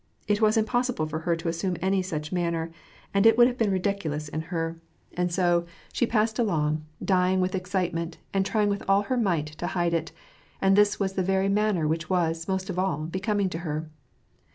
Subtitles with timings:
[0.27, 2.71] It was impossible for her to assume any such manner,
[3.13, 4.79] and it would have been ridiculous in her;
[5.13, 8.81] and 202 WAR AND PEACE.• so she passed along, dying with excitement, and trying with
[8.89, 10.11] all her might to hide it;
[10.59, 13.91] and this was the very manner which was, most of all^ hecoming to her.